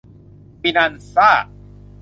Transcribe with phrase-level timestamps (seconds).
[0.61, 1.29] ฟินันซ่า